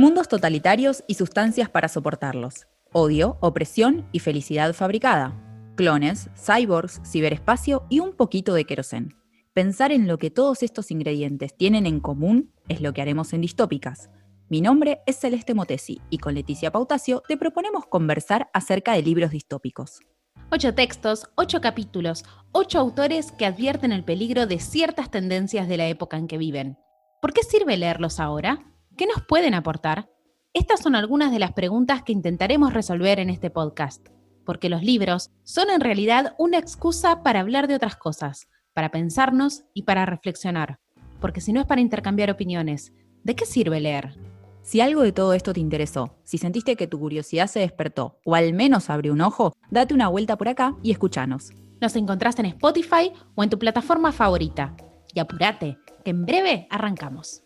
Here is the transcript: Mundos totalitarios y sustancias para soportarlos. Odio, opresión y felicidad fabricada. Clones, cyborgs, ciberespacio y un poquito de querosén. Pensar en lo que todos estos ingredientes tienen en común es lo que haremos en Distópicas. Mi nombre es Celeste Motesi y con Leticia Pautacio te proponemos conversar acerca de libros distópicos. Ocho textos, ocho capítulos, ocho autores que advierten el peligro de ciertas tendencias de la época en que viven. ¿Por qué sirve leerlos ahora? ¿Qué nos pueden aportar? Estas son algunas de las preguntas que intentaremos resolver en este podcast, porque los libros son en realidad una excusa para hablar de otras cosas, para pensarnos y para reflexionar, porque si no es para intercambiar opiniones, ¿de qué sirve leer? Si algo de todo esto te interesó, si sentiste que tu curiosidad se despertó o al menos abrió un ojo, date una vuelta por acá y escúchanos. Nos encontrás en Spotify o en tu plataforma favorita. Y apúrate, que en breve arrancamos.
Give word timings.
Mundos 0.00 0.28
totalitarios 0.28 1.04
y 1.08 1.16
sustancias 1.16 1.68
para 1.68 1.86
soportarlos. 1.86 2.66
Odio, 2.90 3.36
opresión 3.40 4.08
y 4.12 4.20
felicidad 4.20 4.72
fabricada. 4.72 5.38
Clones, 5.76 6.30
cyborgs, 6.34 7.02
ciberespacio 7.04 7.84
y 7.90 8.00
un 8.00 8.14
poquito 8.14 8.54
de 8.54 8.64
querosén. 8.64 9.14
Pensar 9.52 9.92
en 9.92 10.08
lo 10.08 10.16
que 10.16 10.30
todos 10.30 10.62
estos 10.62 10.90
ingredientes 10.90 11.54
tienen 11.54 11.84
en 11.84 12.00
común 12.00 12.50
es 12.66 12.80
lo 12.80 12.94
que 12.94 13.02
haremos 13.02 13.34
en 13.34 13.42
Distópicas. 13.42 14.08
Mi 14.48 14.62
nombre 14.62 15.02
es 15.04 15.18
Celeste 15.18 15.52
Motesi 15.52 16.00
y 16.08 16.16
con 16.16 16.32
Leticia 16.32 16.72
Pautacio 16.72 17.22
te 17.28 17.36
proponemos 17.36 17.84
conversar 17.84 18.48
acerca 18.54 18.94
de 18.94 19.02
libros 19.02 19.32
distópicos. 19.32 20.00
Ocho 20.50 20.74
textos, 20.74 21.28
ocho 21.34 21.60
capítulos, 21.60 22.24
ocho 22.52 22.78
autores 22.78 23.32
que 23.32 23.44
advierten 23.44 23.92
el 23.92 24.02
peligro 24.02 24.46
de 24.46 24.60
ciertas 24.60 25.10
tendencias 25.10 25.68
de 25.68 25.76
la 25.76 25.88
época 25.88 26.16
en 26.16 26.26
que 26.26 26.38
viven. 26.38 26.78
¿Por 27.20 27.34
qué 27.34 27.42
sirve 27.42 27.76
leerlos 27.76 28.18
ahora? 28.18 28.69
¿Qué 29.00 29.06
nos 29.06 29.22
pueden 29.22 29.54
aportar? 29.54 30.10
Estas 30.52 30.80
son 30.80 30.94
algunas 30.94 31.32
de 31.32 31.38
las 31.38 31.54
preguntas 31.54 32.02
que 32.02 32.12
intentaremos 32.12 32.74
resolver 32.74 33.18
en 33.18 33.30
este 33.30 33.48
podcast, 33.48 34.06
porque 34.44 34.68
los 34.68 34.82
libros 34.82 35.30
son 35.42 35.70
en 35.70 35.80
realidad 35.80 36.34
una 36.36 36.58
excusa 36.58 37.22
para 37.22 37.40
hablar 37.40 37.66
de 37.66 37.76
otras 37.76 37.96
cosas, 37.96 38.46
para 38.74 38.90
pensarnos 38.90 39.64
y 39.72 39.84
para 39.84 40.04
reflexionar, 40.04 40.80
porque 41.18 41.40
si 41.40 41.54
no 41.54 41.60
es 41.60 41.66
para 41.66 41.80
intercambiar 41.80 42.30
opiniones, 42.30 42.92
¿de 43.24 43.34
qué 43.34 43.46
sirve 43.46 43.80
leer? 43.80 44.18
Si 44.60 44.82
algo 44.82 45.00
de 45.00 45.12
todo 45.12 45.32
esto 45.32 45.54
te 45.54 45.60
interesó, 45.60 46.18
si 46.22 46.36
sentiste 46.36 46.76
que 46.76 46.86
tu 46.86 46.98
curiosidad 46.98 47.46
se 47.46 47.60
despertó 47.60 48.18
o 48.26 48.34
al 48.34 48.52
menos 48.52 48.90
abrió 48.90 49.14
un 49.14 49.22
ojo, 49.22 49.54
date 49.70 49.94
una 49.94 50.08
vuelta 50.08 50.36
por 50.36 50.50
acá 50.50 50.76
y 50.82 50.90
escúchanos. 50.90 51.52
Nos 51.80 51.96
encontrás 51.96 52.38
en 52.38 52.44
Spotify 52.44 53.14
o 53.34 53.44
en 53.44 53.48
tu 53.48 53.58
plataforma 53.58 54.12
favorita. 54.12 54.76
Y 55.14 55.20
apúrate, 55.20 55.78
que 56.04 56.10
en 56.10 56.26
breve 56.26 56.66
arrancamos. 56.68 57.44